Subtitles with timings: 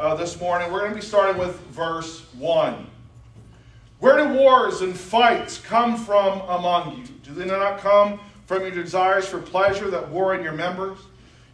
[0.00, 0.72] uh, this morning.
[0.72, 2.86] We're going to be starting with verse 1.
[3.98, 7.04] Where do wars and fights come from among you?
[7.22, 10.98] Do they not come from your desires for pleasure that war in your members?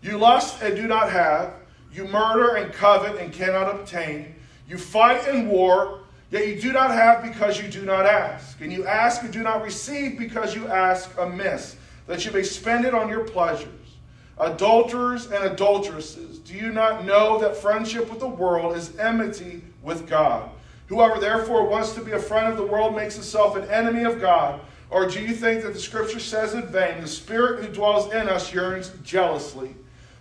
[0.01, 1.54] You lust and do not have.
[1.92, 4.37] You murder and covet and cannot obtain.
[4.68, 8.60] You fight and war, yet you do not have because you do not ask.
[8.60, 11.76] And you ask and do not receive because you ask amiss,
[12.06, 13.95] that you may spend it on your pleasures.
[14.38, 20.06] Adulterers and adulteresses, do you not know that friendship with the world is enmity with
[20.06, 20.50] God?
[20.88, 24.20] Whoever therefore wants to be a friend of the world makes himself an enemy of
[24.20, 24.60] God.
[24.90, 28.28] Or do you think that the scripture says in vain, the spirit who dwells in
[28.28, 29.74] us yearns jealously?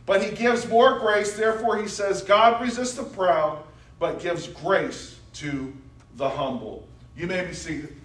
[0.05, 3.63] But he gives more grace, therefore he says, God resists the proud,
[3.99, 5.73] but gives grace to
[6.15, 6.87] the humble.
[7.17, 7.95] You may be seated.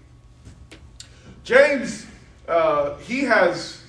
[1.45, 2.07] James,
[2.49, 3.80] uh, he has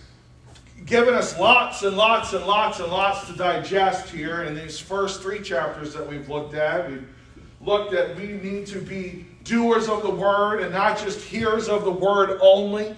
[0.86, 5.22] given us lots and lots and lots and lots to digest here in these first
[5.22, 6.90] three chapters that we've looked at.
[6.90, 7.08] We've
[7.62, 11.84] looked at we need to be doers of the word and not just hearers of
[11.84, 12.96] the word only.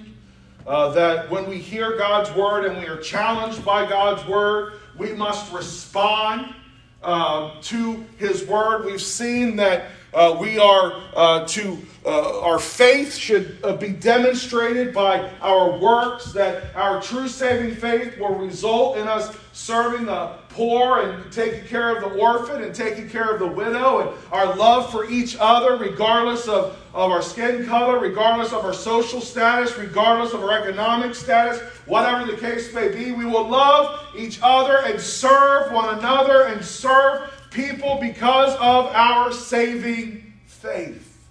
[0.65, 5.11] Uh, that when we hear God's word and we are challenged by God's word, we
[5.11, 6.55] must respond
[7.01, 8.85] uh, to his word.
[8.85, 14.93] We've seen that uh, we are uh, to, uh, our faith should uh, be demonstrated
[14.93, 21.01] by our works, that our true saving faith will result in us serving the poor
[21.01, 24.91] and taking care of the orphan and taking care of the widow and our love
[24.91, 30.33] for each other, regardless of, of our skin color, regardless of our social status, regardless
[30.33, 33.11] of our economic status, whatever the case may be.
[33.11, 39.31] We will love each other and serve one another and serve people because of our
[39.31, 41.29] saving faith.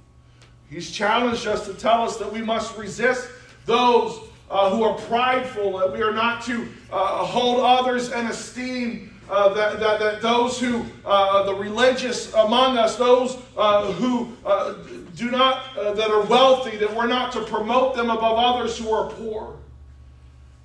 [0.70, 3.28] He's challenged us to tell us that we must resist
[3.66, 9.08] those uh, who are prideful, that we are not to uh, hold others in esteem.
[9.30, 14.74] Uh, that, that, that, those who, uh, the religious among us, those uh, who uh,
[15.14, 19.08] do not, that are wealthy, that we're not to promote them above others who are
[19.10, 19.56] poor.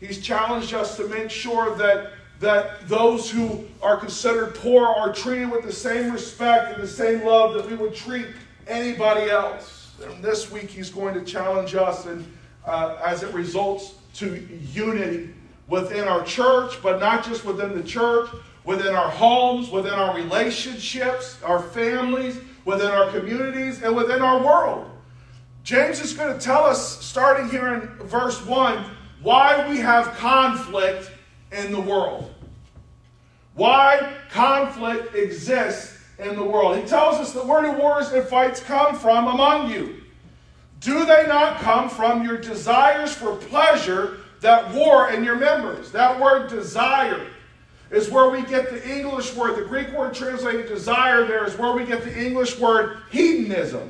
[0.02, 5.50] He's challenged us to make sure that that those who are considered poor are treated
[5.50, 8.28] with the same respect and the same love that we would treat
[8.68, 9.92] anybody else.
[10.04, 12.26] And this week he's going to challenge us and
[12.66, 14.36] uh, as it results to
[14.74, 15.34] unity
[15.68, 18.30] within our church, but not just within the church,
[18.64, 24.90] within our homes, within our relationships, our families, within our communities, and within our world.
[25.64, 28.84] James is going to tell us, starting here in verse 1,
[29.22, 31.12] why we have conflict
[31.52, 32.34] in the world.
[33.54, 36.78] Why conflict exists in the world.
[36.78, 40.02] He tells us that where do wars and fights come from among you?
[40.80, 45.92] Do they not come from your desires for pleasure that war in your members?
[45.92, 47.26] That word desire
[47.92, 51.74] is where we get the English word, the Greek word translated desire there is where
[51.74, 53.90] we get the English word hedonism.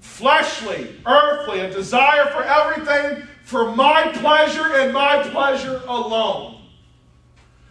[0.00, 6.60] Fleshly, earthly, a desire for everything for my pleasure and my pleasure alone.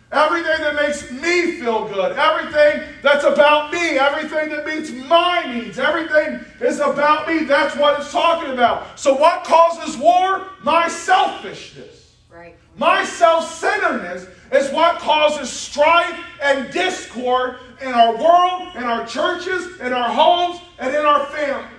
[0.09, 5.77] Everything that makes me feel good, everything that's about me, everything that meets my needs,
[5.77, 7.43] everything is about me.
[7.43, 8.97] That's what it's talking about.
[8.97, 10.47] So, what causes war?
[10.63, 12.15] My selfishness.
[12.31, 12.55] Right.
[12.77, 19.81] My self centeredness is what causes strife and discord in our world, in our churches,
[19.81, 21.74] in our homes, and in our families.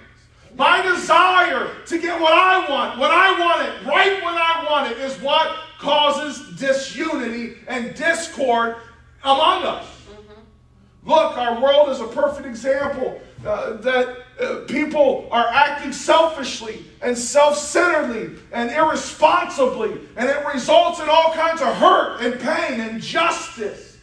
[0.56, 4.90] My desire to get what I want, when I want it, right when I want
[4.90, 8.76] it, is what causes disunity and discord
[9.22, 9.84] among us.
[9.84, 11.10] Mm-hmm.
[11.10, 17.16] Look, our world is a perfect example uh, that uh, people are acting selfishly and
[17.16, 23.02] self centeredly and irresponsibly, and it results in all kinds of hurt and pain and
[23.02, 23.98] justice.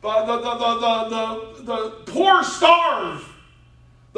[0.00, 3.34] The, the, the, the, the, the poor starve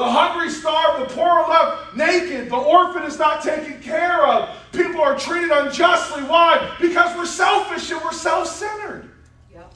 [0.01, 4.57] the hungry starve, the poor are left naked, the orphan is not taken care of.
[4.73, 6.23] People are treated unjustly.
[6.23, 6.75] Why?
[6.81, 9.11] Because we're selfish and we're self centered.
[9.53, 9.75] Yep.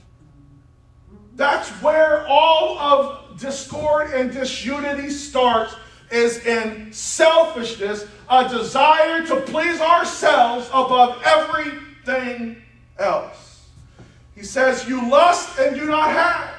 [1.36, 5.74] That's where all of discord and disunity starts
[6.10, 12.62] is in selfishness, a desire to please ourselves above everything
[12.98, 13.68] else.
[14.34, 16.54] He says, You lust and do not have.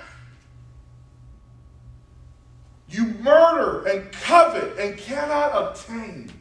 [2.95, 6.31] You murder and covet and cannot obtain.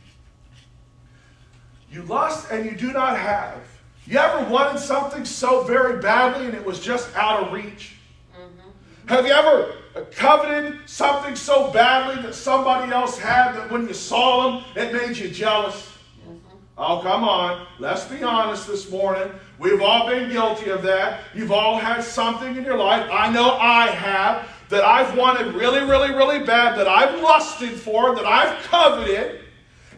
[1.91, 3.59] You lust and you do not have.
[4.07, 7.97] You ever wanted something so very badly and it was just out of reach?
[8.39, 9.09] Mm-hmm.
[9.09, 9.75] Have you ever
[10.13, 15.17] coveted something so badly that somebody else had that when you saw them, it made
[15.17, 15.91] you jealous?
[16.21, 16.57] Mm-hmm.
[16.79, 17.67] Oh, come on.
[17.81, 19.29] Let's be honest this morning.
[19.59, 21.23] We've all been guilty of that.
[21.35, 23.11] You've all had something in your life.
[23.11, 28.15] I know I have that I've wanted really, really, really bad, that I've lusted for,
[28.15, 29.41] that I've coveted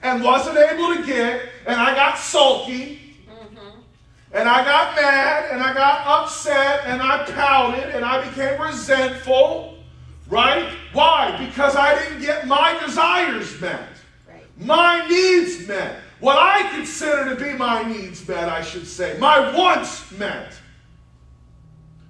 [0.02, 3.80] and wasn't able to get, and I got sulky, mm-hmm.
[4.32, 9.78] and I got mad, and I got upset, and I pouted, and I became resentful,
[10.28, 10.68] right?
[10.92, 11.36] Why?
[11.46, 13.88] Because I didn't get my desires met,
[14.28, 14.42] right.
[14.58, 16.00] my needs met.
[16.20, 20.54] What I consider to be my needs met, I should say, my wants met.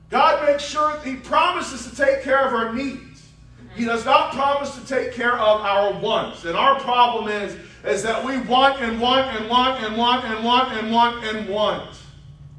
[0.08, 3.28] God makes sure He promises to take care of our needs.
[3.74, 6.44] He does not promise to take care of our wants.
[6.44, 10.44] And our problem is, is that we want and want and want and want and
[10.44, 11.98] want and want and want.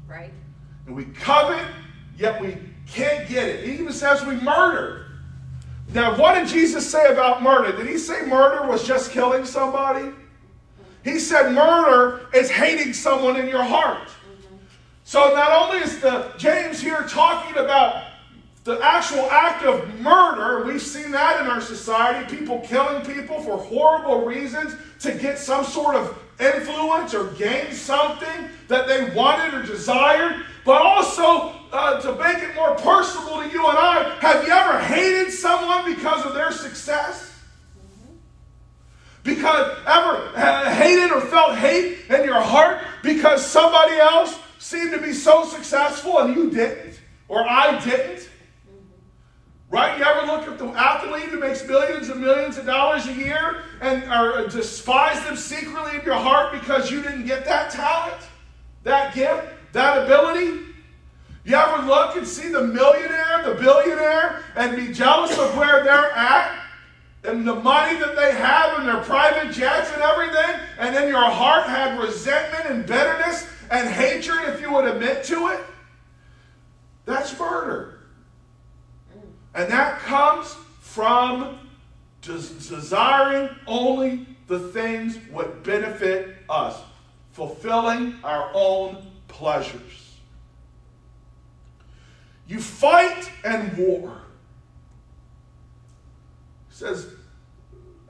[0.06, 0.30] Right.
[0.86, 1.66] And we covet,
[2.16, 2.56] yet we
[2.86, 3.64] can't get it.
[3.64, 5.06] He even says we murder.
[5.92, 7.76] Now, what did Jesus say about murder?
[7.76, 10.12] Did he say murder was just killing somebody?
[11.02, 14.08] He said murder is hating someone in your heart.
[15.08, 18.08] So not only is the James here talking about
[18.64, 23.56] the actual act of murder, we've seen that in our society, people killing people for
[23.56, 29.62] horrible reasons to get some sort of influence or gain something that they wanted or
[29.62, 34.52] desired, but also uh, to make it more personal to you and I, have you
[34.52, 37.34] ever hated someone because of their success?
[39.22, 40.38] Because ever
[40.70, 46.18] hated or felt hate in your heart because somebody else seemed to be so successful
[46.18, 48.28] and you didn't, or I didn't?
[49.70, 49.98] Right?
[49.98, 53.62] You ever look at the athlete who makes millions and millions of dollars a year
[53.82, 58.22] and or uh, despise them secretly in your heart because you didn't get that talent,
[58.84, 60.64] that gift, that ability?
[61.44, 66.12] You ever look and see the millionaire, the billionaire, and be jealous of where they're
[66.12, 66.58] at
[67.24, 71.28] and the money that they have and their private jets and everything, and in your
[71.28, 75.60] heart had resentment and bitterness and hatred if you would admit to it?
[77.04, 78.00] That's murder.
[79.54, 81.58] And that comes from
[82.22, 86.78] desiring only the things what benefit us,
[87.32, 90.16] fulfilling our own pleasures.
[92.46, 94.22] You fight and war.
[96.68, 97.06] He says,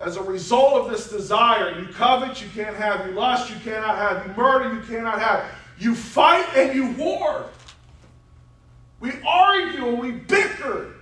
[0.01, 3.97] as a result of this desire, you covet, you can't have, you lust, you cannot
[3.97, 5.45] have, you murder, you cannot have.
[5.79, 7.47] You fight and you war.
[9.01, 10.95] We argue we bicker.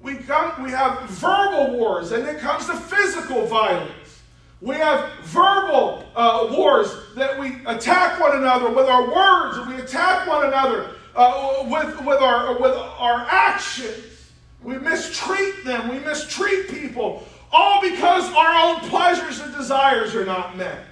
[0.00, 4.22] We, come, we have verbal wars, and it comes to physical violence.
[4.60, 9.80] We have verbal uh, wars that we attack one another with our words, and we
[9.80, 14.30] attack one another uh, with, with, our, with our actions.
[14.62, 20.56] We mistreat them, we mistreat people, all because our own pleasures and desires are not
[20.56, 20.86] met.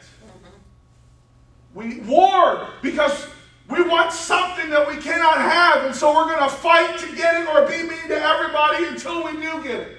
[1.75, 3.27] We war because
[3.69, 7.41] we want something that we cannot have, and so we're going to fight to get
[7.41, 9.96] it or be mean to everybody until we do get it.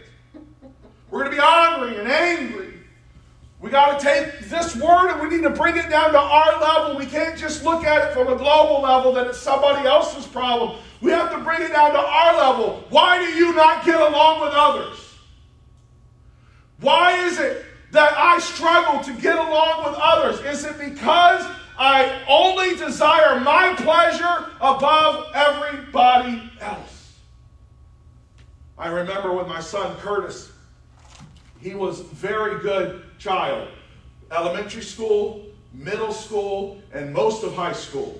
[1.09, 2.73] We're going to be angry and angry.
[3.61, 6.59] We got to take this word and we need to bring it down to our
[6.59, 6.97] level.
[6.97, 10.79] We can't just look at it from a global level that it's somebody else's problem.
[10.99, 12.83] We have to bring it down to our level.
[12.89, 15.10] Why do you not get along with others?
[16.81, 20.39] Why is it that I struggle to get along with others?
[20.41, 21.45] Is it because
[21.81, 27.15] I only desire my pleasure above everybody else.
[28.77, 30.51] I remember with my son Curtis,
[31.59, 33.67] he was very good child.
[34.31, 38.19] Elementary school, middle school, and most of high school.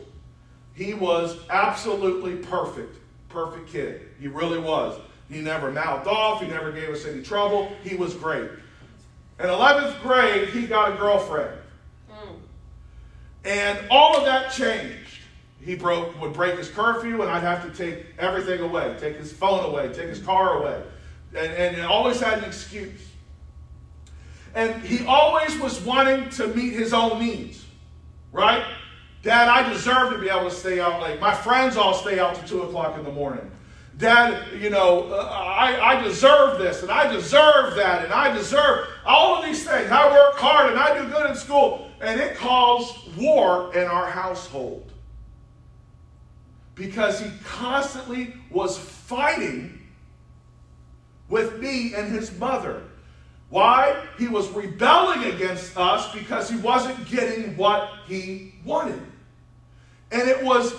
[0.74, 2.98] He was absolutely perfect.
[3.30, 4.02] Perfect kid.
[4.20, 5.00] He really was.
[5.32, 6.42] He never mouthed off.
[6.42, 7.72] He never gave us any trouble.
[7.84, 8.50] He was great.
[9.40, 11.58] In 11th grade, he got a girlfriend.
[13.44, 15.20] And all of that changed.
[15.62, 19.32] He broke, would break his curfew, and I'd have to take everything away, take his
[19.32, 20.84] phone away, take his car away.
[21.36, 23.08] And, and always had an excuse.
[24.54, 27.66] And he always was wanting to meet his own needs,
[28.34, 28.66] right?
[29.24, 31.22] Dad, I deserve to be able to stay out late.
[31.22, 33.50] My friends all stay out to 2 o'clock in the morning.
[34.02, 38.88] Dad, you know, uh, I, I deserve this and I deserve that and I deserve
[39.06, 39.92] all of these things.
[39.92, 44.08] I work hard and I do good in school and it caused war in our
[44.08, 44.92] household
[46.74, 49.80] because he constantly was fighting
[51.30, 52.82] with me and his mother.
[53.50, 54.04] Why?
[54.18, 59.02] He was rebelling against us because he wasn't getting what he wanted.
[60.12, 60.74] And it was,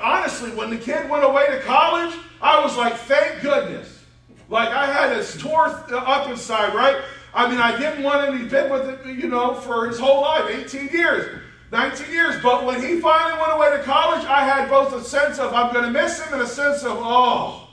[0.00, 4.04] honestly, when the kid went away to college, I was like, thank goodness.
[4.48, 7.02] Like I had this tore up inside, right?
[7.34, 10.22] I mean, I didn't want him to be with it, you know, for his whole
[10.22, 11.42] life, 18 years.
[11.72, 12.42] 19 years.
[12.42, 15.72] But when he finally went away to college, I had both a sense of I'm
[15.72, 17.68] going to miss him and a sense of, oh,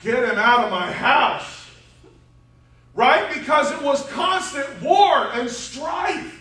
[0.00, 1.66] get him out of my house.
[2.94, 3.32] Right?
[3.32, 6.39] Because it was constant war and strife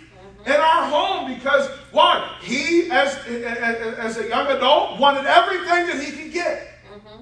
[0.50, 2.42] in our home because what?
[2.42, 6.68] He, as, as a young adult, wanted everything that he could get.
[6.92, 7.22] Mm-hmm.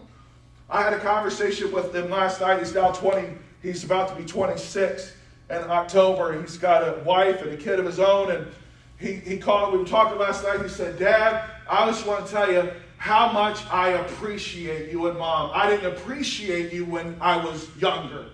[0.70, 2.60] I had a conversation with him last night.
[2.60, 3.28] He's now 20,
[3.62, 5.14] he's about to be 26
[5.50, 6.40] in October.
[6.40, 8.32] He's got a wife and a kid of his own.
[8.32, 8.48] And
[9.00, 10.62] he, he called, we were talking last night.
[10.62, 15.20] He said, Dad, I just want to tell you how much I appreciate you and
[15.20, 15.52] mom.
[15.54, 18.26] I didn't appreciate you when I was younger.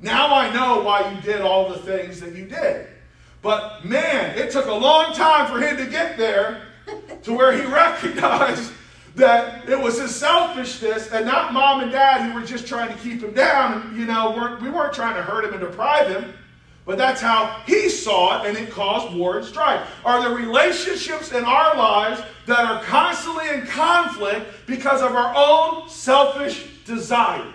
[0.00, 2.86] Now I know why you did all the things that you did.
[3.42, 6.62] But man, it took a long time for him to get there
[7.22, 8.72] to where he recognized
[9.16, 13.02] that it was his selfishness and not mom and dad who were just trying to
[13.02, 13.94] keep him down.
[13.98, 16.32] You know, weren't, we weren't trying to hurt him and deprive him.
[16.86, 19.88] But that's how he saw it, and it caused war and strife.
[20.04, 25.88] Are there relationships in our lives that are constantly in conflict because of our own
[25.88, 27.54] selfish desires?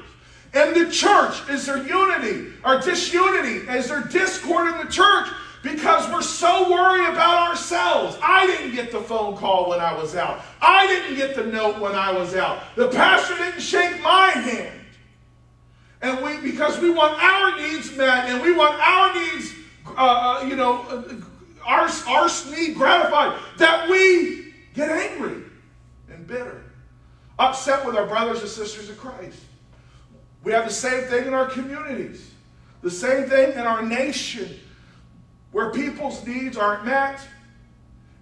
[0.53, 3.67] In the church, is there unity or disunity?
[3.67, 5.27] Is there discord in the church
[5.65, 8.17] because we're so worried about ourselves?
[8.21, 10.41] I didn't get the phone call when I was out.
[10.61, 12.61] I didn't get the note when I was out.
[12.75, 14.79] The pastor didn't shake my hand.
[16.03, 19.53] And we, because we want our needs met and we want our needs,
[19.97, 21.15] uh, uh you know, uh,
[21.65, 25.41] our, our need gratified, that we get angry
[26.09, 26.61] and bitter,
[27.39, 29.39] upset with our brothers and sisters in Christ.
[30.43, 32.29] We have the same thing in our communities,
[32.83, 34.59] the same thing in our nation,
[35.55, 37.17] where people's needs aren't met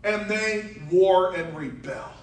[0.04, 2.14] and they war and rebel.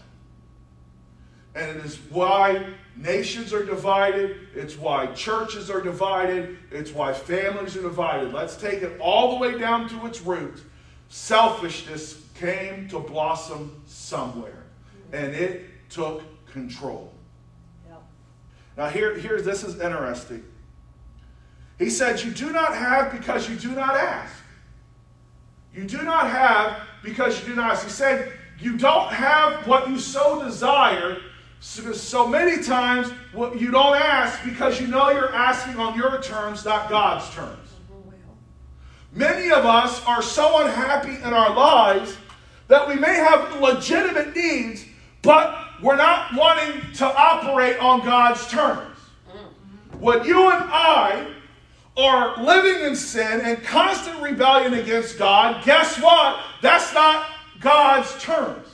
[1.57, 2.65] And it is why
[2.95, 8.33] nations are divided, it's why churches are divided, it's why families are divided.
[8.33, 10.63] Let's take it all the way down to its root.
[11.09, 14.63] Selfishness came to blossom somewhere,
[15.13, 17.13] and it took control.
[18.77, 20.45] Now, here, here, this is interesting.
[21.81, 24.40] He said, You do not have because you do not ask.
[26.21, 27.85] Not have because you do not ask.
[27.85, 31.17] He said, You don't have what you so desire.
[31.61, 36.21] So, so many times, what you don't ask because you know you're asking on your
[36.21, 37.69] terms, not God's terms.
[39.13, 42.17] Many of us are so unhappy in our lives
[42.69, 44.85] that we may have legitimate needs,
[45.23, 48.97] but we're not wanting to operate on God's terms.
[49.99, 51.35] What you and I
[52.01, 56.41] are living in sin and constant rebellion against God, guess what?
[56.63, 57.27] That's not
[57.61, 58.67] God's terms.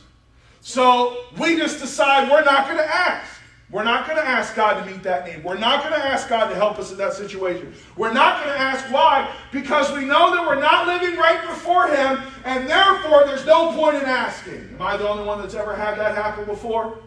[0.61, 3.37] So we just decide we're not going to ask.
[3.71, 5.43] We're not going to ask God to meet that need.
[5.43, 7.75] We're not going to ask God to help us in that situation.
[7.97, 11.89] We're not going to ask why because we know that we're not living right before
[11.89, 14.69] Him, and therefore there's no point in asking.
[14.75, 16.99] Am I the only one that's ever had that happen before?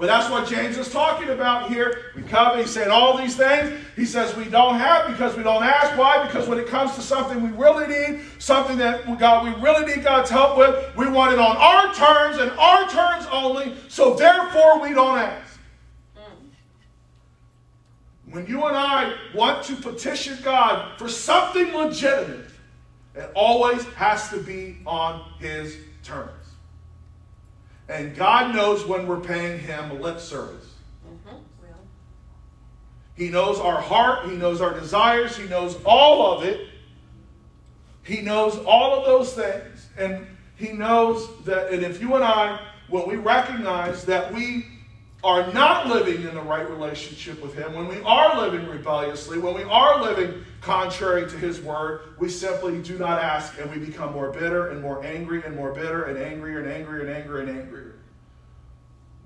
[0.00, 2.12] But that's what James is talking about here.
[2.16, 3.78] We come, he's saying all these things.
[3.96, 5.94] He says we don't have because we don't ask.
[5.98, 6.26] Why?
[6.26, 10.02] Because when it comes to something we really need, something that God, we really need
[10.02, 13.74] God's help with, we want it on our terms and our terms only.
[13.88, 15.60] So therefore we don't ask.
[18.30, 22.46] When you and I want to petition God for something legitimate,
[23.14, 26.39] it always has to be on His terms.
[27.90, 30.74] And God knows when we're paying Him lip service.
[31.04, 31.36] Mm-hmm.
[33.16, 36.68] He knows our heart, He knows our desires, He knows all of it.
[38.04, 39.88] He knows all of those things.
[39.98, 44.66] And He knows that, and if you and I, when we recognize that we
[45.22, 49.54] are not living in the right relationship with Him, when we are living rebelliously, when
[49.54, 54.12] we are living contrary to His word, we simply do not ask and we become
[54.12, 57.50] more bitter and more angry and more bitter and angrier and angrier and angrier and
[57.50, 57.94] angrier.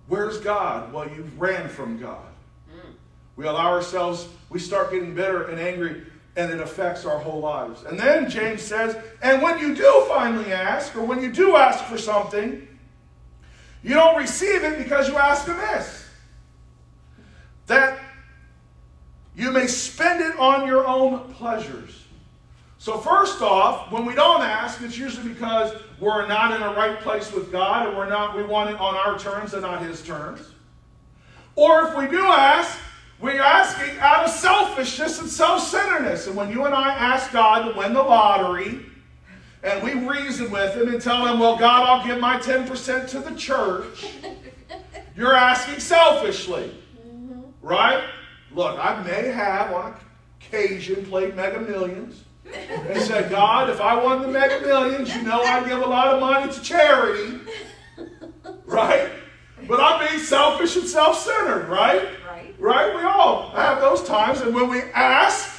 [0.09, 0.93] Where's God?
[0.93, 2.27] Well, you ran from God.
[2.71, 2.93] Mm.
[3.37, 6.03] We allow ourselves, we start getting bitter and angry,
[6.37, 7.85] and it affects our whole lives.
[7.85, 11.85] And then James says, and when you do finally ask, or when you do ask
[11.85, 12.67] for something,
[13.85, 16.09] you don't receive it because you ask amiss.
[17.67, 18.01] That
[19.37, 22.03] you may spend it on your own pleasures.
[22.79, 26.99] So, first off, when we don't ask, it's usually because we're not in a right
[27.01, 30.03] place with God and we're not, we want it on our terms and not His
[30.03, 30.41] terms.
[31.57, 32.79] Or if we do ask,
[33.21, 36.27] We're asking out of selfishness and self centeredness.
[36.27, 38.81] And when you and I ask God to win the lottery,
[39.65, 43.21] and we reason with Him and tell Him, well, God, I'll give my 10% to
[43.21, 44.07] the church,
[45.17, 46.71] you're asking selfishly.
[47.07, 47.41] Mm-hmm.
[47.63, 48.05] Right?
[48.53, 49.97] Look, I may have on
[50.41, 55.43] occasion played mega millions and said, God, if I won the mega millions, you know
[55.43, 57.41] I'd give a lot of money to charity.
[58.67, 59.11] Right?
[59.67, 62.09] But I'm being selfish and self centered, right?
[62.29, 62.55] Right.
[62.59, 62.95] Right?
[62.95, 64.43] We all have those times.
[64.43, 65.54] And when we ask,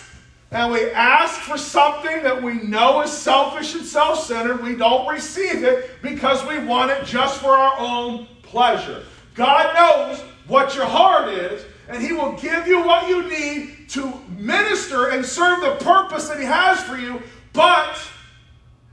[0.52, 5.08] and we ask for something that we know is selfish and self centered, we don't
[5.08, 9.04] receive it because we want it just for our own pleasure.
[9.34, 14.14] God knows what your heart is, and He will give you what you need to
[14.38, 17.22] minister and serve the purpose that He has for you,
[17.54, 17.98] but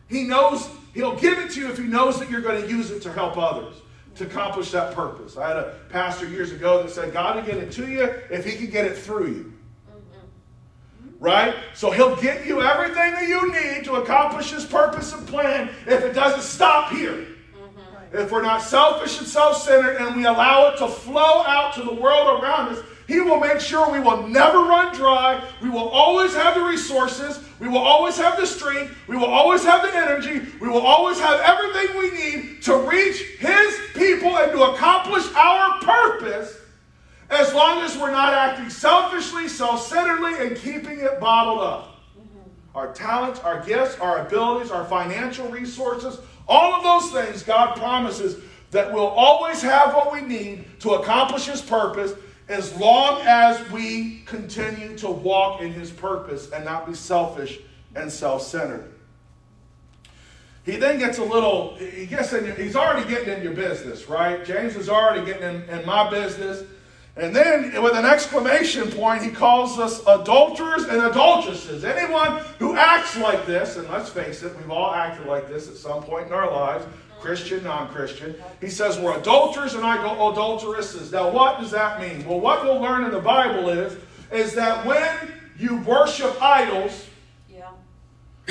[0.09, 2.91] He knows He'll give it to you if He knows that you're going to use
[2.91, 3.75] it to help others
[4.17, 5.37] to accomplish that purpose.
[5.37, 8.45] I had a pastor years ago that said, God will get it to you if
[8.45, 9.52] He can get it through you.
[11.23, 11.55] Right?
[11.73, 16.02] So He'll get you everything that you need to accomplish His purpose and plan if
[16.02, 17.12] it doesn't stop here.
[17.12, 18.17] Mm-hmm.
[18.17, 21.85] If we're not selfish and self centered and we allow it to flow out to
[21.85, 25.41] the world around us, he will make sure we will never run dry.
[25.62, 27.38] We will always have the resources.
[27.61, 28.93] We will always have the strength.
[29.07, 30.41] We will always have the energy.
[30.61, 35.79] We will always have everything we need to reach His people and to accomplish our
[35.83, 36.62] purpose
[37.33, 42.01] as long as we're not acting selfishly, self centeredly, and keeping it bottled up.
[42.19, 42.77] Mm-hmm.
[42.77, 48.43] Our talents, our gifts, our abilities, our financial resources, all of those things God promises
[48.71, 52.15] that we'll always have what we need to accomplish His purpose
[52.49, 57.59] as long as we continue to walk in his purpose and not be selfish
[57.95, 58.93] and self-centered.
[60.65, 64.45] He then gets a little, he gets in, he's already getting in your business, right?
[64.45, 66.62] James is already getting in, in my business.
[67.16, 71.85] And then with an exclamation point, he calls us adulterers and adulteresses.
[71.85, 75.77] Anyone who acts like this, and let's face it, we've all acted like this at
[75.77, 76.87] some point in our lives,
[77.20, 78.35] Christian, non Christian.
[78.61, 81.12] He says we're adulterers and adulteresses.
[81.12, 82.27] Now, what does that mean?
[82.27, 83.96] Well, what we'll learn in the Bible is,
[84.33, 87.07] is that when you worship idols,
[87.48, 87.68] yeah.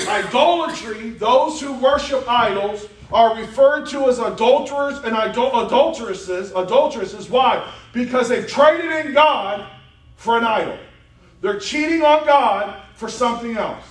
[0.06, 6.50] idolatry, those who worship idols, are referred to as adulterers and adulteresses.
[6.52, 7.70] Adulteresses, why?
[7.92, 9.68] Because they've traded in God
[10.16, 10.78] for an idol.
[11.40, 13.84] They're cheating on God for something else.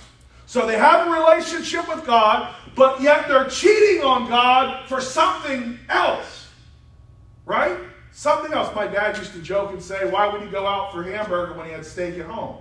[0.46, 5.78] So they have a relationship with God, but yet they're cheating on God for something
[5.88, 6.48] else.
[7.44, 7.78] Right?
[8.12, 8.74] Something else.
[8.74, 11.66] My dad used to joke and say, Why would he go out for hamburger when
[11.66, 12.58] he had steak at home?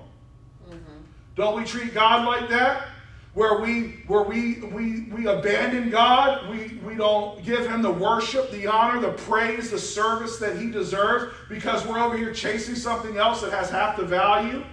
[0.69, 1.01] Mm-hmm.
[1.35, 2.87] Don't we treat God like that?
[3.33, 8.51] Where we where we we we abandon God, we, we don't give him the worship,
[8.51, 13.15] the honor, the praise, the service that he deserves because we're over here chasing something
[13.17, 14.65] else that has half the value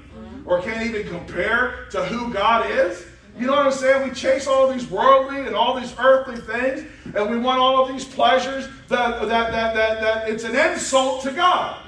[0.44, 3.06] or can't even compare to who God is.
[3.38, 4.08] You know what I'm saying?
[4.08, 7.92] We chase all these worldly and all these earthly things, and we want all of
[7.92, 11.84] these pleasures that, that, that, that, that it's an insult to God.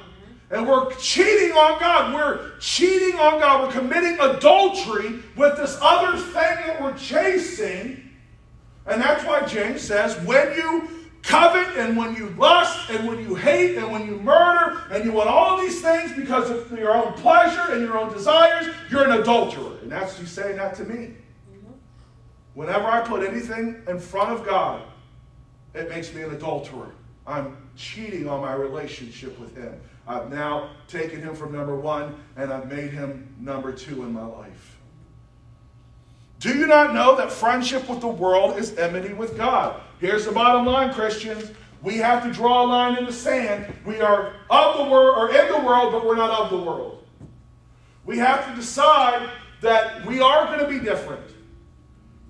[0.51, 2.13] And we're cheating on God.
[2.13, 3.67] We're cheating on God.
[3.67, 8.11] We're committing adultery with this other thing that we're chasing.
[8.87, 10.89] And that's why James says when you
[11.23, 15.13] covet and when you lust and when you hate and when you murder and you
[15.13, 19.21] want all these things because of your own pleasure and your own desires, you're an
[19.21, 19.79] adulterer.
[19.83, 21.15] And that's you saying that to me.
[22.55, 24.83] Whenever I put anything in front of God,
[25.75, 26.91] it makes me an adulterer.
[27.27, 29.81] I'm cheating on my relationship with Him.
[30.11, 34.25] I've now taken Him from number one and I've made Him number two in my
[34.25, 34.79] life.
[36.41, 39.81] Do you not know that friendship with the world is enmity with God?
[40.01, 41.53] Here's the bottom line, Christians.
[41.81, 43.73] We have to draw a line in the sand.
[43.87, 47.07] We are of the world or in the world, but we're not of the world.
[48.05, 51.23] We have to decide that we are going to be different.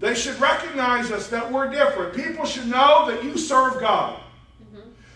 [0.01, 2.15] They should recognize us that we're different.
[2.15, 4.21] People should know that you serve God.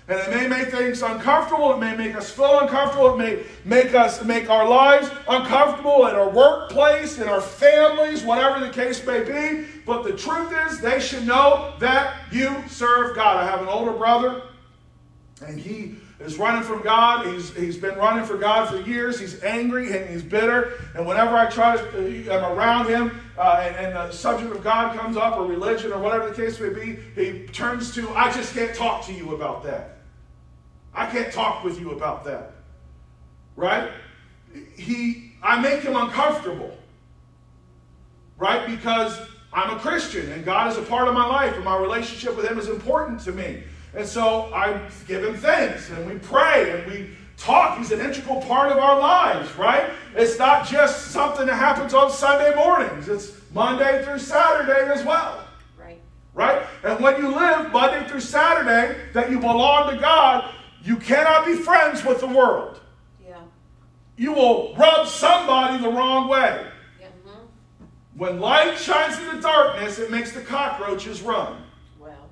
[0.07, 1.73] And it may make things uncomfortable.
[1.73, 3.15] It may make us feel uncomfortable.
[3.15, 8.65] It may make us make our lives uncomfortable in our workplace, in our families, whatever
[8.65, 9.67] the case may be.
[9.87, 13.39] But the truth is, they should know that you serve God.
[13.39, 14.43] I have an older brother,
[15.41, 17.27] and he is running from God.
[17.27, 19.19] He's, he's been running for God for years.
[19.19, 20.73] He's angry and he's bitter.
[20.95, 24.97] And whenever I try to, I'm around him uh, and, and, the subject of God
[24.97, 28.55] comes up or religion or whatever the case may be, he turns to, I just
[28.55, 29.94] can't talk to you about that.
[30.95, 32.53] I can't talk with you about that.
[33.57, 33.91] Right?
[34.77, 36.77] He, I make him uncomfortable.
[38.39, 38.67] Right?
[38.67, 39.19] Because
[39.53, 42.47] I'm a Christian and God is a part of my life and my relationship with
[42.47, 43.63] him is important to me.
[43.95, 47.79] And so I give him thanks and we pray and we talk.
[47.79, 49.91] He's an integral part of our lives, right?
[50.17, 55.47] It's not just something that happens on Sunday mornings, it's Monday through Saturday as well.
[55.79, 56.01] Right.
[56.35, 56.67] Right?
[56.83, 60.53] And when you live Monday through Saturday that you belong to God,
[60.85, 62.79] you cannot be friends with the world.
[63.27, 63.41] Yeah.
[64.17, 66.67] You will rub somebody the wrong way.
[67.01, 67.07] Yeah.
[67.27, 67.39] mhm.
[68.17, 71.63] When light shines in the darkness, it makes the cockroaches run.
[71.99, 72.31] Well.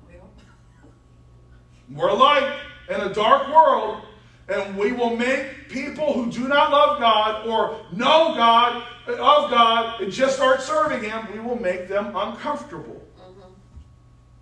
[1.89, 4.03] We're light in a dark world,
[4.47, 9.99] and we will make people who do not love God or know God of God
[9.99, 13.01] and just start serving Him, we will make them uncomfortable.
[13.19, 13.49] Mm-hmm.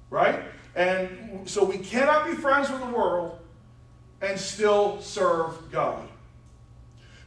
[0.10, 0.44] Right?
[0.76, 3.41] And so we cannot be friends with the world
[4.22, 6.08] and still serve God.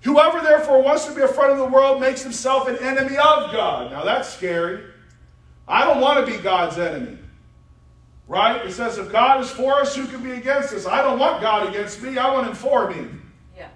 [0.03, 3.53] Whoever therefore wants to be a friend of the world makes himself an enemy of
[3.53, 3.91] God.
[3.91, 4.85] Now that's scary.
[5.67, 7.19] I don't want to be God's enemy.
[8.27, 8.65] Right?
[8.67, 10.87] It says, if God is for us, who can be against us?
[10.87, 12.17] I don't want God against me.
[12.17, 13.07] I want him for me.
[13.57, 13.69] Yeah.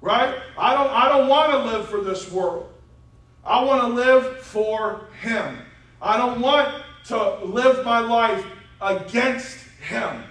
[0.00, 0.34] Right?
[0.58, 2.72] I don't, I don't want to live for this world.
[3.44, 5.58] I want to live for him.
[6.00, 8.44] I don't want to live my life
[8.80, 10.24] against him.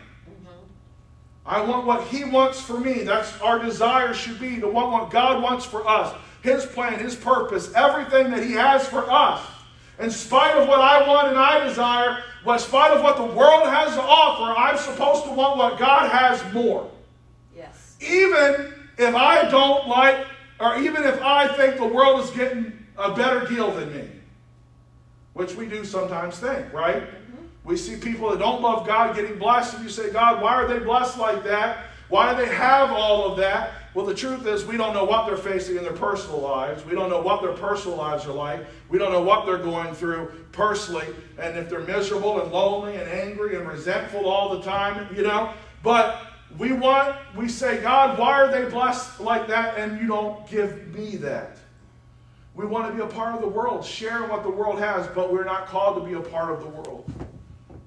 [1.46, 3.04] I want what he wants for me.
[3.04, 6.16] That's our desire should be to want what God wants for us.
[6.42, 9.46] His plan, his purpose, everything that he has for us.
[10.00, 13.68] In spite of what I want and I desire, in spite of what the world
[13.68, 16.90] has to offer, I'm supposed to want what God has more.
[17.56, 17.96] Yes.
[18.02, 20.26] Even if I don't like,
[20.60, 24.08] or even if I think the world is getting a better deal than me,
[25.34, 27.04] which we do sometimes think, right?
[27.66, 30.68] We see people that don't love God getting blessed, and you say, God, why are
[30.68, 31.86] they blessed like that?
[32.10, 33.72] Why do they have all of that?
[33.94, 36.84] Well, the truth is, we don't know what they're facing in their personal lives.
[36.84, 38.66] We don't know what their personal lives are like.
[38.90, 41.06] We don't know what they're going through personally.
[41.40, 45.54] And if they're miserable and lonely and angry and resentful all the time, you know.
[45.84, 46.22] But
[46.58, 49.78] we want, we say, God, why are they blessed like that?
[49.78, 51.58] And you don't give me that.
[52.56, 55.32] We want to be a part of the world, sharing what the world has, but
[55.32, 57.12] we're not called to be a part of the world.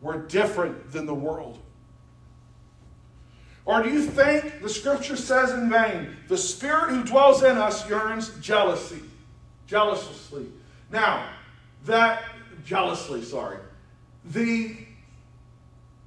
[0.07, 1.59] We're different than the world.
[3.65, 7.89] Or do you think the scripture says in vain, the spirit who dwells in us
[7.89, 9.01] yearns jealousy,
[9.67, 10.47] jealously?
[10.93, 11.29] Now,
[11.87, 12.23] that,
[12.65, 13.59] jealously, sorry.
[14.27, 14.77] The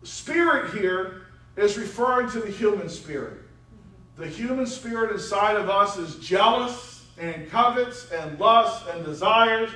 [0.03, 1.23] spirit here
[1.57, 3.41] is referring to the human spirit.
[4.15, 9.71] The human spirit inside of us is jealous and covets and lusts and desires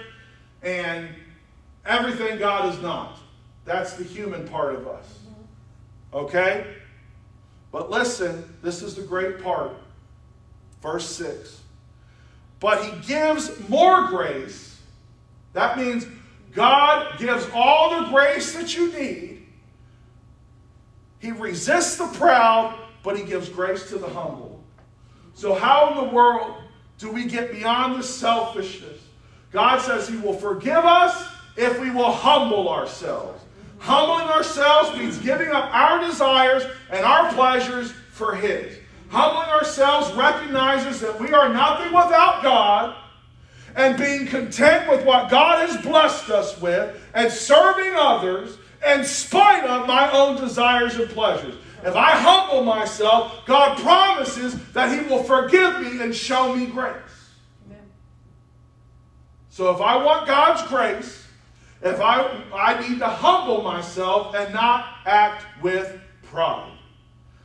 [0.62, 1.10] and
[1.86, 3.20] everything God is not.
[3.66, 5.20] That's the human part of us.
[6.14, 6.66] Okay?
[7.72, 9.72] But listen, this is the great part.
[10.82, 11.62] Verse 6.
[12.60, 14.80] But he gives more grace.
[15.54, 16.06] That means
[16.54, 19.46] God gives all the grace that you need.
[21.20, 24.62] He resists the proud, but he gives grace to the humble.
[25.34, 26.56] So, how in the world
[27.00, 29.00] do we get beyond the selfishness?
[29.52, 33.43] God says he will forgive us if we will humble ourselves.
[33.84, 38.78] Humbling ourselves means giving up our desires and our pleasures for His.
[39.10, 42.96] Humbling ourselves recognizes that we are nothing without God
[43.76, 49.66] and being content with what God has blessed us with and serving others in spite
[49.66, 51.56] of my own desires and pleasures.
[51.84, 56.96] If I humble myself, God promises that He will forgive me and show me grace.
[57.68, 57.84] Amen.
[59.50, 61.23] So if I want God's grace,
[61.84, 66.72] if I, I need to humble myself and not act with pride.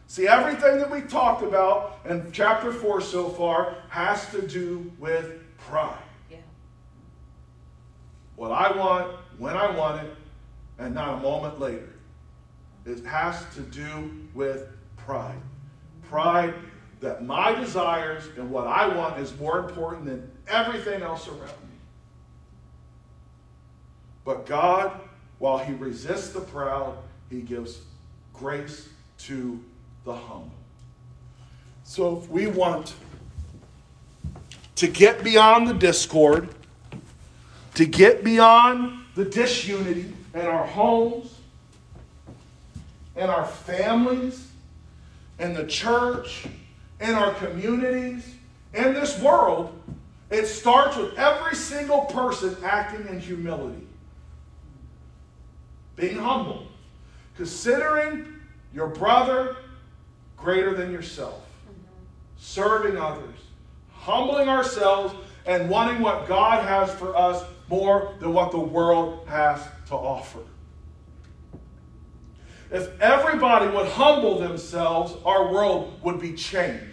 [0.07, 5.33] See, everything that we talked about in chapter 4 so far has to do with
[5.59, 5.99] pride.
[6.31, 6.39] Yeah.
[8.37, 10.15] What I want, when I want it,
[10.79, 11.89] and not a moment later.
[12.87, 15.41] It has to do with pride.
[16.03, 16.55] Pride
[17.01, 21.68] that my desires and what I want is more important than everything else around me.
[24.29, 24.93] But God,
[25.39, 26.99] while He resists the proud,
[27.31, 27.79] He gives
[28.35, 29.59] grace to
[30.05, 30.51] the humble.
[31.83, 32.95] So if we want
[34.75, 36.51] to get beyond the discord,
[37.73, 41.35] to get beyond the disunity in our homes,
[43.17, 44.47] in our families,
[45.39, 46.47] in the church,
[47.01, 48.35] in our communities,
[48.75, 49.73] in this world,
[50.31, 53.88] it starts with every single person acting in humility
[55.99, 56.67] being humble,
[57.37, 58.27] considering
[58.73, 59.57] your brother
[60.37, 61.45] greater than yourself,
[62.39, 63.39] serving others,
[63.93, 69.61] humbling ourselves, and wanting what God has for us more than what the world has
[69.89, 70.41] to offer.
[72.71, 76.85] If everybody would humble themselves, our world would be changed.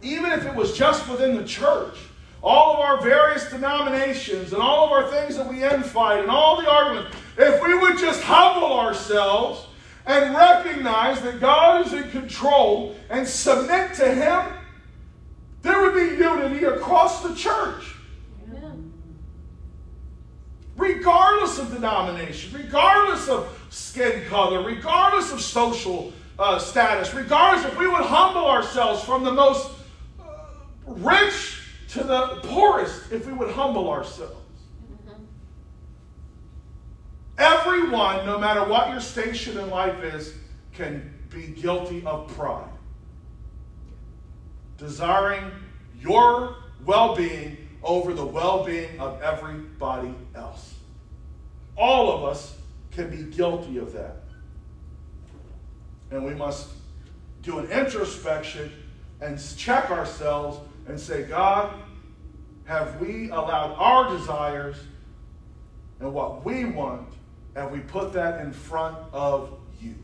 [0.00, 1.96] even if it was just within the church,
[2.40, 6.60] all of our various denominations and all of our things that we infight and all
[6.60, 9.66] the arguments, if we would just humble ourselves
[10.06, 14.52] and recognize that God is in control and submit to Him,
[15.62, 17.94] there would be unity across the church.
[20.76, 27.88] Regardless of denomination, regardless of skin color, regardless of social uh, status, regardless if we
[27.88, 29.70] would humble ourselves from the most
[30.20, 30.24] uh,
[30.86, 34.37] rich to the poorest, if we would humble ourselves.
[37.38, 40.34] Everyone, no matter what your station in life is,
[40.72, 42.68] can be guilty of pride.
[44.76, 45.50] Desiring
[46.00, 50.74] your well being over the well being of everybody else.
[51.76, 52.56] All of us
[52.90, 54.16] can be guilty of that.
[56.10, 56.70] And we must
[57.42, 58.72] do an introspection
[59.20, 61.72] and check ourselves and say, God,
[62.64, 64.76] have we allowed our desires
[66.00, 67.08] and what we want
[67.58, 69.96] and we put that in front of you.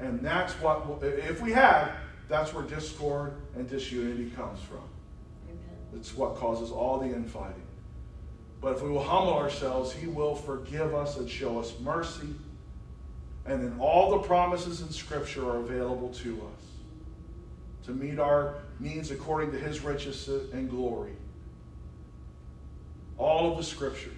[0.00, 1.92] And that's what, if we have,
[2.28, 4.82] that's where discord and disunity comes from.
[5.48, 5.58] Amen.
[5.94, 7.62] It's what causes all the infighting.
[8.60, 12.34] But if we will humble ourselves, He will forgive us and show us mercy.
[13.44, 16.64] And then all the promises in Scripture are available to us
[17.84, 21.12] to meet our needs according to His riches and glory.
[23.16, 24.10] All of the Scripture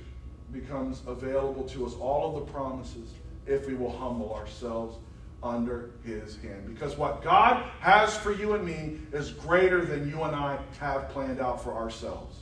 [0.53, 3.13] becomes available to us, all of the promises,
[3.47, 4.99] if we will humble ourselves
[5.43, 6.67] under his hand.
[6.67, 11.09] Because what God has for you and me is greater than you and I have
[11.11, 12.39] planned out for ourselves.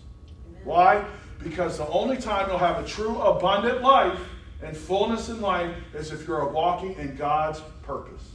[0.49, 0.62] Amen.
[0.64, 1.05] Why?
[1.42, 4.19] Because the only time you'll have a true abundant life
[4.62, 8.31] and fullness in life is if you're walking in God's purpose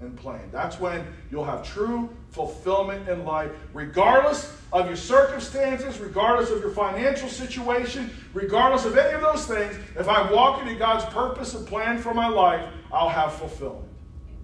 [0.00, 0.48] and plan.
[0.50, 6.70] That's when you'll have true fulfillment in life, regardless of your circumstances, regardless of your
[6.70, 9.74] financial situation, regardless of any of those things.
[9.98, 13.88] If I walk into God's purpose and plan for my life, I'll have fulfillment.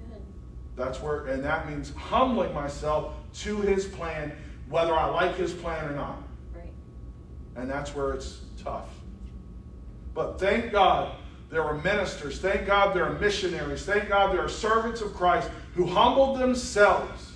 [0.06, 0.22] Amen.
[0.74, 4.32] That's where, and that means humbling myself to His plan,
[4.70, 6.22] whether I like His plan or not.
[6.54, 6.72] Right.
[7.56, 8.88] And that's where it's tough.
[10.14, 11.14] But thank God
[11.50, 12.40] there are ministers.
[12.40, 13.84] Thank God there are missionaries.
[13.84, 17.31] Thank God there are servants of Christ who humbled themselves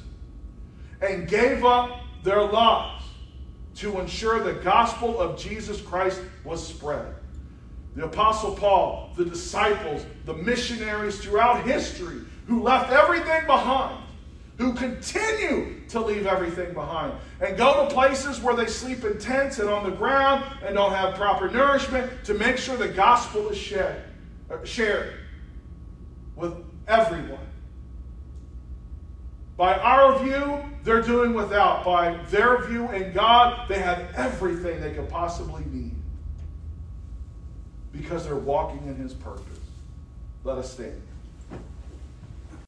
[1.01, 3.05] and gave up their lives
[3.77, 7.15] to ensure the gospel of Jesus Christ was spread.
[7.95, 14.03] The Apostle Paul, the disciples, the missionaries throughout history who left everything behind,
[14.59, 19.59] who continue to leave everything behind and go to places where they sleep in tents
[19.59, 23.59] and on the ground and don't have proper nourishment to make sure the gospel is
[23.59, 24.03] shared,
[24.51, 25.15] uh, shared
[26.35, 26.55] with
[26.89, 27.39] everyone.
[29.57, 31.85] By our view, they're doing without.
[31.85, 35.95] By their view in God, they have everything they could possibly need
[37.93, 39.43] because they're walking in His purpose.
[40.45, 41.01] Let us stand.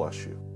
[0.00, 0.49] bless you.